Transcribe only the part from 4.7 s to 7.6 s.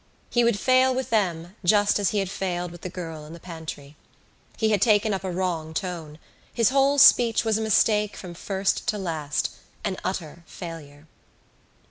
had taken up a wrong tone. His whole speech was